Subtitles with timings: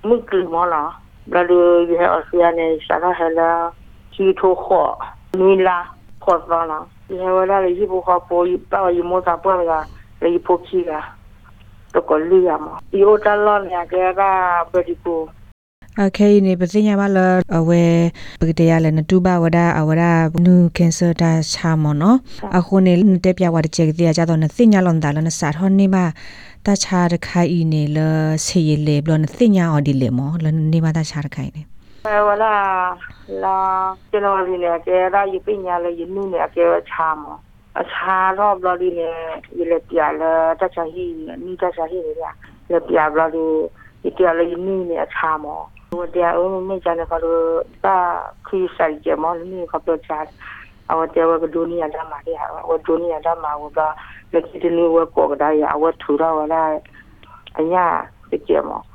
[0.04, 0.92] mu kli mo la
[1.32, 3.50] la lu ye o sia ne sa la ha la
[4.12, 4.82] chi tho kho
[5.40, 5.78] ni la
[6.20, 9.38] kho la la ye wa la yi bu kho po yi pa yi mo sa
[9.44, 9.80] po la
[10.22, 11.00] le yi po chi la
[11.94, 14.32] to ko li ya mo yi o ta lo ne ga ga
[14.72, 15.30] pe di ko
[16.00, 17.18] အခဲနေပစင်ရပါလ
[17.58, 17.84] အဝဲ
[18.42, 20.04] ပကတရလည်းနတူပါဝဒအဝရ
[20.46, 22.18] နူကင်ဆာတာချာမနော်
[22.58, 26.06] အခုနေတက်ပြဝဒချက်တရားကြတော့နသိညာလွန်တာလည်းစာထောနေပါ
[26.66, 27.98] တခြားတစ်ခိုင်နေလ
[28.46, 31.62] ဆေးရလေဘလနသိညာအော်ဒီလေမောလနေပါတခြားတစ်ခိုင်နေ
[32.08, 32.54] အဲဝလာ
[33.44, 33.58] လာ
[34.12, 37.24] ကျွန်တော်လေးလည်းကဲဒါယပညာလည်းယနုနဲ့ကဲချာမ
[37.80, 39.16] အချာတော့ဘလဒီနဲ့
[39.60, 41.06] ရလေပြလာတခြားဟိ
[41.44, 42.26] နီတခြားဟိလေပြ
[42.72, 43.46] လေပြဘလဒီ
[44.04, 45.62] ဒီပြလည်းယနုနဲ့ချာမော
[45.92, 50.24] Dia ni jangan kalau tak kisah je mal ni kau pelajar.
[50.88, 53.92] Awak dia awak dunia dah mari awak dunia dah mau dah
[54.32, 56.80] lagi ni awak kok dah ya awak thura wala
[57.60, 58.88] anya je mal.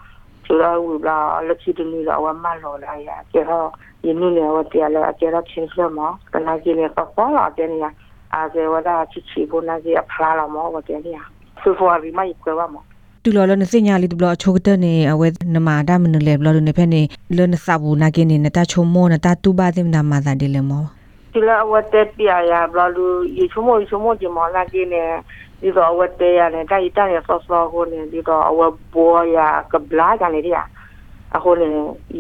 [0.49, 3.21] Thura wala lagi ni lah awak mal lah ya.
[3.29, 6.17] Kira ini ni awak dia lah kira kisah mal.
[6.33, 7.93] Kena kini kau kau lah dia ni ya.
[8.33, 11.21] Aje wala cici pun aje apa lah mal awak dia ni ya.
[11.61, 12.81] Sesuatu mai kau mal.
[13.27, 17.03] တူလော်လော်နစိညာလီတူလော်အချိုကတဲ့နေအဝဲနမာဒါမနလေဘလော်နေဖက်နေ
[17.37, 20.85] လော်နစာဘူးနာကင်းနေနတချုံမောနတတူပါသိမနာမာသာဒီလေမော
[21.33, 23.07] ဒီလော်အဝတ်တက်ပြရဘလော်လူ
[23.39, 25.03] ရေချုံမောရေချုံမောဒီမောလာကင်းနေ
[25.61, 29.39] ဒီတော့အဝတ်တဲရတယ်တိုက်တိုက်ရဆော့ဆော့ကိုနေဒီတော့အဝတ်ဘောရ
[29.73, 30.65] ကဘလာကြနေတယ်
[31.37, 31.69] အခုလေ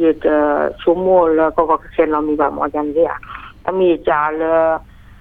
[0.02, 3.10] ရေချုံမောလကောကခဲလော်မီပါမောကြနေတယ်
[3.68, 4.42] အမိကြလ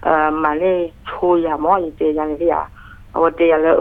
[0.08, 0.12] အ
[0.44, 2.66] မလေးချိုးရမောရေကြနေတယ်
[3.66, 3.74] လေ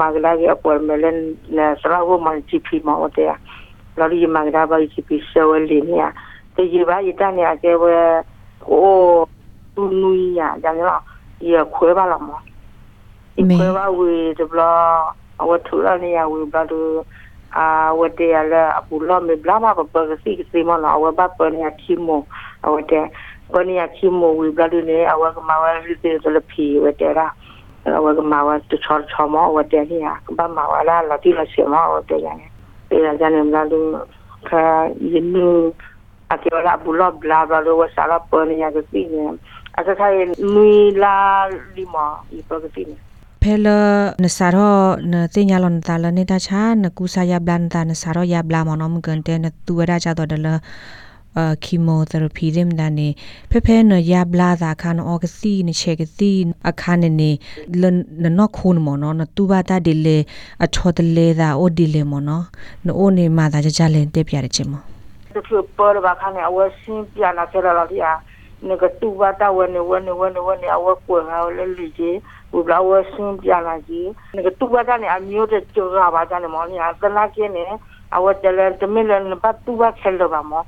[0.00, 1.18] မဂလာကြီးအပေါ်မလန်
[1.56, 3.32] လာစရာဝမန်ချီဖီမောတဲ့
[3.98, 6.08] လာလီမဂလာပါချီဖီဆောလီနီယာ
[6.54, 7.94] တေကြီးပါရတဲ့နေအကျဲဝဲ
[8.68, 9.26] ဟို
[9.76, 11.00] tu nui ya ya la
[11.40, 12.40] ye khwe ba la mo
[13.36, 17.04] i khwe ba we de bla awa thu la ne ya we ba do
[17.52, 20.80] a wa de ya la apu lo me bla ma ba ba si si mo
[20.80, 22.24] na awa ba pa ne ya ki mo
[22.64, 23.04] awa de
[23.52, 26.16] pa ne ya ki mo we bla do ne awa ka ma wa ri de
[26.24, 26.40] de la
[27.86, 30.02] phi we de ra awa ka ma wa tu chor chor mo awa de ni
[30.02, 32.50] ya ba ma wa la la ti la si mo awa de ya ne
[32.90, 33.78] de ya ja ne bla do
[34.44, 35.70] ka yinu
[36.30, 39.38] akiola bulo bla bla lo wa sala pa ne ya ka si ne
[39.80, 40.18] အစခိုင်
[40.54, 41.18] နွေလာ
[41.76, 42.06] လီမာ
[42.38, 42.96] ဤပကတိနေ
[43.42, 43.68] ဖဲလ
[44.22, 44.78] နစာရော
[45.12, 50.48] နတင်ညာလွန်တာလနေတာချာနကူစာယဘလန်တာနစာရောယဘလာမနမကန်တဲ့နတူဝရကြတော့ဒလ
[51.38, 53.08] အာကီမိုသီရပီရမ်ဒနေ
[53.50, 56.30] ဖဖဲနယဘလာဇာခန်အောဂစီနချေဂစီ
[56.68, 57.30] အခါနေနေ
[57.80, 57.82] လ
[58.22, 60.18] နနခုန်မောနနတူဘာတာဒီလေ
[60.64, 62.30] အထောတလေသာအိုဒီလေမောန
[62.86, 64.82] နိုနေမာသာကြကြလင်တက်ပြရချင်မော
[65.32, 65.40] သူ
[65.76, 68.12] ပေါ်ဘာခါနေအဝစင်းပြနာဆရာလာဒီယာ
[68.68, 72.16] နကတူဘာတာဝနေဝနေဝနေဝနေအဝကွယ်ဟာလေလီကြီး
[72.52, 77.64] ဘူလာဝစင်းပြလာကြီးနကတူဘာတာနေအမျိုးတဲ့ကြောရပါကြနေမောနအသလားကင်းနေ
[78.16, 80.64] awatele temile npa tuwa khelo ba mo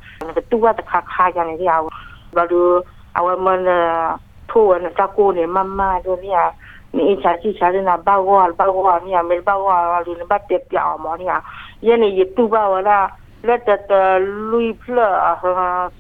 [0.51, 1.81] tuwa ta kha kha ya ne ya
[2.33, 2.85] ba lu
[3.17, 3.65] awaman
[4.49, 6.53] thu an ta ko ne mamma do ni ya
[6.93, 9.69] ni cha chi cha ne ba go al ba go ni ya mel ba go
[9.73, 11.41] al ni ba te pya mo ni ya
[11.81, 13.09] ye ne ye tuwa wala
[13.43, 13.89] let that
[14.21, 15.39] lui pla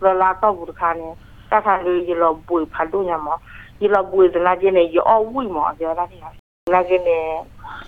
[0.00, 1.16] sa la ta bu kha ne
[1.50, 3.40] ta kha lu ye lo bui pha do ya mo
[3.80, 6.28] ye lo bui la je ne ye o wi mo ya la ni ya
[6.68, 7.16] la je ne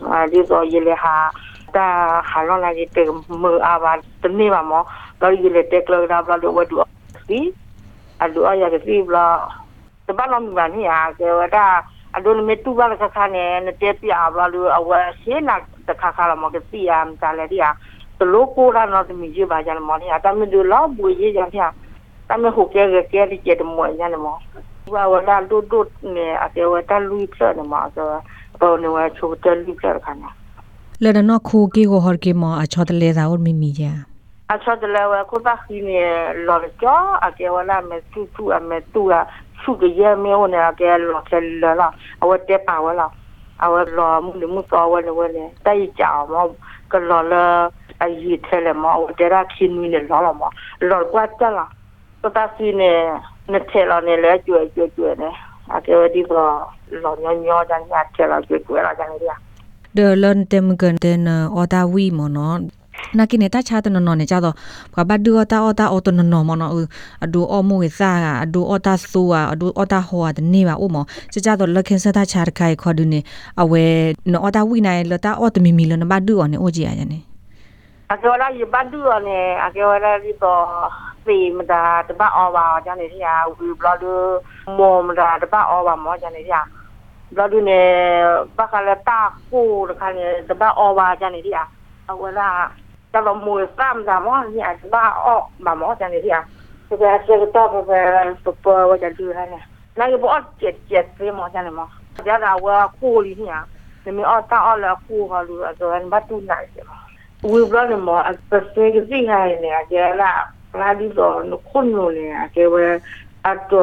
[0.08, 1.28] a di so ye le ha
[1.70, 4.82] ရမှာရလောပွေစနာကျင်းနေရောဝိမောပြောတာဒီဟာနာကျင်းနေအာဒီတော့ရလေဟာတာဟာလောလာကြီးတေမအဘာတနေပါမော
[5.14, 6.88] တော့ရလေတက်လောက်တာဘလို့ဝတ်တော့
[7.26, 7.40] စီ
[8.22, 9.26] အလူအရကစီဘလာ
[10.06, 11.66] တပတ်လုံးမနီယာကေဝတာ
[12.16, 14.90] အဒုလမေတူဘာကခါနေနတေပြအဘလို့အဝ
[15.20, 15.56] ရှင်းနာ
[15.88, 17.68] တခါခါလာမောကစီယမ်တာလေဒီယာ
[18.18, 21.40] တလို့ကိုလာတော့တမီကြီးပါကြတယ်မောနီယာတမီတို့လောက်ပွေရေးကြ
[31.04, 33.92] လနနခိုကေကိုဟော်ကေမအချောတလေသာဦးမီမီယာ
[34.52, 36.00] အချောတလေဝကိုပါခီနေ
[36.46, 39.20] လော်ကျော်အကေဝလာမတူတူအမတူအ
[39.60, 41.38] စုကရမေဝနေအကေလော်ခဲ
[41.80, 41.88] လာ
[42.22, 43.06] အဝတ်တပါဝလာ
[43.64, 46.44] အဝတ်လော်မှုမှုတော်ဝနေဝနေတိုင်ကြမော
[46.92, 47.44] ကလော်လာ
[48.02, 50.50] အယီထဲလေမောဒရာခင်းနီလော်လာမော
[50.88, 51.66] လော်ကွတ်တလာ
[52.22, 52.92] ပတာစီနေ
[53.52, 55.30] နဲ့ထဲလော်နေလဲကျွဲကျွဲကျွဲနေ
[55.74, 59.32] အကေဝဒီကလော်ညောညောတန်းရထဲလော်ကျွဲကျွဲလာကြနေရ
[59.96, 62.46] the learn them gan then or da we mo no
[63.18, 64.54] နာကိနေတာချာတနနော်နေကြတော့
[64.94, 66.72] ဘာဘဒူအတာအတာအတနနော်မနော်
[67.24, 70.96] အဒူအမွေစာကအဒူအတာဆူအအဒူအတာဟောတနေပါဦးမ
[71.32, 73.20] ကြကြတော့လခင်စတာချာတခိုင်ခေါ်ဒူနေ
[73.62, 73.84] အဝဲ
[74.32, 77.18] နော်အတာဝိနိုင်လတာအတမီမီလနဘဒူအောင်နေအိုကြီးရရနေ
[78.12, 80.64] အကျော်လာရဘဒူအောင်နေအကျော်လာရတော့
[81.24, 83.98] စီမတာတပတ်အော်ပါကျန်နေရဦးဘလော့
[84.78, 86.54] မောမတာတပတ်အော်ပါမောကျန်နေရ
[87.31, 91.67] 为不了的么么的，这把二娃么家里的呀，不了的呢，把看了大锅的看呢，这把二娃家里的呀，
[92.05, 92.71] 啊，我那
[93.11, 96.45] 这个木三的么呀，这把二妈么家里的呀，
[96.89, 99.57] 这个这个到这个不不我家住他呢，
[99.95, 101.87] 那个不二姐姐谁么家里么，
[102.23, 103.65] 家那我锅里呢，
[104.03, 106.93] 你们二大二了锅好了，这个你把都拿去嘛。
[107.41, 111.07] we brought them more as the thing is in here in there la la di
[111.09, 112.99] do no kunno ne ke we
[113.43, 113.77] at to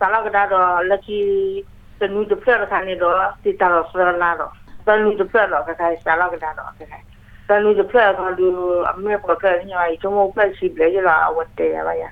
[0.01, 1.65] 上那个那个那去
[2.01, 3.05] 是绿色的看的多，
[3.45, 4.51] 最早是哪个？
[4.85, 6.99] 是绿色的看看上那个那个看看。
[7.47, 8.51] 咱那个票他就
[8.97, 12.11] 没过票，你话一周末票起不来就拉我带呀吧呀。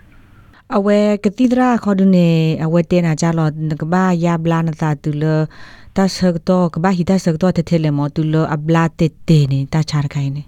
[0.74, 2.28] အဝဲကတိဒရာခေါ်ဒုနေ
[2.64, 3.48] အဝဲတဲနာကြလော
[3.80, 5.24] ကဘာယာဘလာနတာတူလ
[5.96, 10.42] တာဆကတော့ကဘာဟိတာဆကတော့တထဲလေမတူလအဘလာတေတေနေတာချာခိုင်းနေ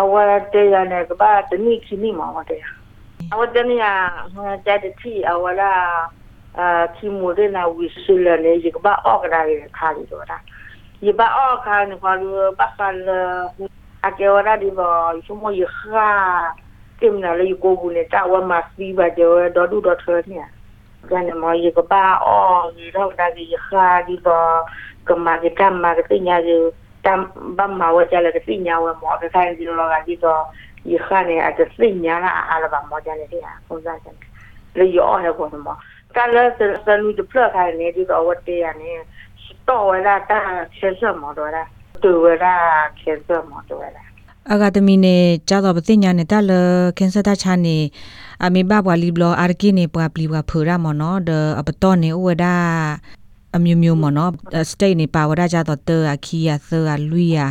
[0.00, 2.60] အဝရတေရနေကဘာတနိခိနိမောတဲ့
[3.32, 3.84] အဝတနိယ
[4.34, 5.72] ဟောတဲ့တိအဝလာ
[6.58, 6.62] အ
[6.96, 10.38] ခီမိုရနာဝိဆူလနေကဘာအော့ကရာရခါရီတော့တာ
[11.02, 13.08] ဒီဘာအော့ခါနေခေါ်လို့ဘာပါလ
[14.06, 14.94] အကေဝရဒီဘော
[15.24, 16.08] ရှုမယခါ
[17.00, 20.38] တင်နာလေကိုဘူးနေတာဝမစီဘာကြောဒေါ်ဒူဒေါ်ထော်နေ
[21.11, 22.37] กันมอยก็บ้าอ้อ
[22.77, 24.35] ยีเราได้ยีคาดีบ่
[25.07, 26.61] ก็มาก็ตามมาก็ติญาอยู่
[27.05, 27.19] ตาม
[27.57, 30.33] บ้ามาว่าจะเลยก็ติญาว่าหมอก็ใครดีเราก็ดีก็
[30.89, 34.15] ยีคาเนี่ยอาจจะติญาละอะไรบ้าหมอจะเลยที่อ่ะคนละกัน
[34.75, 35.73] เลยย่อให้คนหมอ
[36.15, 36.47] กันแล้ว
[36.85, 38.97] สนุกจะเพลิดใครเนี่ยดีก็ว่าเตียเนี่ย
[39.69, 40.39] ต่อเวลาตา
[40.75, 41.65] เชื่อเชื่อหมอด้วยละ
[42.03, 42.55] ตัวเวลา
[42.97, 44.05] เชื่อเชื่อหมอด้วยละ
[44.50, 45.16] အဂါတမီနေ
[45.48, 46.52] ကြတော့ပသိညာနေတလ
[46.98, 47.76] ခင်စတာချာနေ
[48.44, 51.30] အမေဘဘွာလီဘလအာရကိနေပွာပလီဘွာဖူရမနော်ဒ
[51.60, 52.44] အပတော်နေဥဝဒ
[53.56, 54.32] အမျိုးမျိုးမနော်
[54.70, 57.46] စတိတ်နေပါဝဒကြတော့တအခီယာသအလူယာ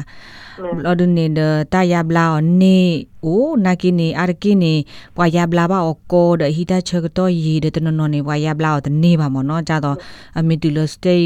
[0.83, 1.39] လောဒနေဒ
[1.74, 2.25] တာယဘလာ
[2.62, 2.77] နေ
[3.25, 4.74] အိုနာကိနေအာရကိနေ
[5.15, 9.98] ပွာယဘလာဘာအကောဒဟီတာချကတော့ရီဒတနနနေပွာယဘလာတနေပါမနော်ကြတော့
[10.38, 11.25] အမေတူလစတိတ်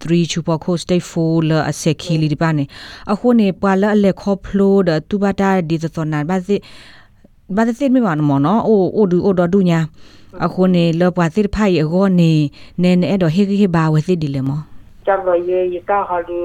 [0.00, 2.64] 3 chupa kho state 4 la ase khili di bane
[3.06, 6.02] a kho ne pa la le kho flow da tu ba da di da so
[6.12, 6.56] nan ba si
[7.56, 9.80] ba da sit mi ba no no o o du o do du nya
[10.44, 12.30] a kho ne la pa sit phai a go ne
[12.82, 14.56] ne ne do he he ba we sit di le mo
[15.06, 16.38] chang lo ye ye ka ha du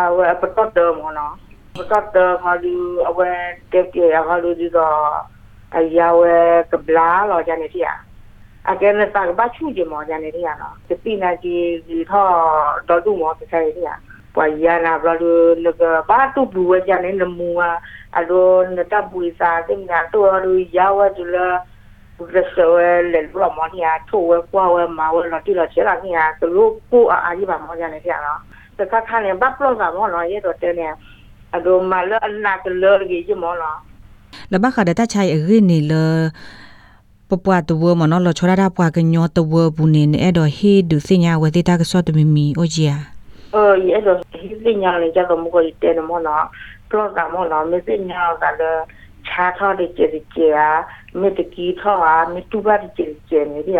[0.00, 1.26] a we a pa tot de mo no
[1.76, 2.74] pa tot de ha du
[3.08, 3.28] a we
[3.70, 4.86] te ke ha du di do
[5.78, 6.32] a ya we
[6.70, 8.05] ka bla lo ja ne ti a
[8.70, 12.26] အကဲနဲ့စာကဘာချူကြမောကြနေရနော်စပိနာကြီးဒီထော
[12.88, 13.88] တော်တူမောတစ်ဆိုင်ရ
[14.34, 15.32] ပွာရနာဘလူ
[15.64, 17.48] လကဘာတူဘူဝကြနေနမူ
[18.16, 21.36] အလိုနတဘူစာတင်ကတော်လူရဝဒလ
[22.34, 28.40] ရစဝဲလေဘလမောနီယာထိုးဝဲကွာဝဲမာဝဲလော်တီလော်ချေလာနီယာသလိုကိုအာအာကြီးပါမောကြနေရနော်
[28.78, 30.86] စကခါနေဘပလော့ကမောနော်ရဲ့တော့တဲနေ
[31.54, 33.78] အလိုမလအနာကလော်ကြီးကြမောနော်
[34.52, 36.22] လဘခါဒတချိုင်အရင်နေလော်
[37.28, 42.96] ပပွားတဝမနော်လချရတာပွားကညောတဝဘူးနေအဲ့တော့ဟေဒုစညာဝတိတာကစောတမီမီအိုဂျီယာ
[43.54, 46.46] အော်ရဲ့တော့ဟိစညာလေကြတော့မကိုတဲနမောလား
[46.90, 48.82] ပလော့ကမောလားမစညာကလည်း
[49.28, 50.82] ချာထော်တဲ့ကြည်ကြည်အား
[51.20, 53.78] မေတကီထော်အားမေတူပါတဲ့ကြည်ကြည်နေပြ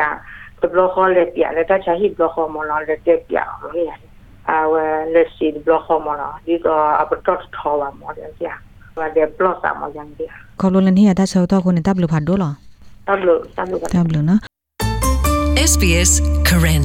[0.61, 3.85] ဘလော့ခေါ်လေပြလေတချာဟိဘလော့ခေါ်မောလားလက်တက်ပြအောင်လေ
[4.51, 4.85] အာဝဲ
[5.15, 8.47] လက်စီဘလော့ခေါ်မောလားဒီတော့အပတော့ထော်ပါမောတယ်ပြ
[8.99, 10.23] ဝါတဲ့ဘလော့စာမောយ៉ាងပြ
[10.61, 12.55] ခေါလိုလန်ဟီယာတာဆောတော့ခုနေတပ်လို့ဖတ်တော့လား
[13.09, 14.41] တဘလို့တဘလို့တပ်လို့နော်
[15.71, 16.13] SBS
[16.49, 16.85] Karen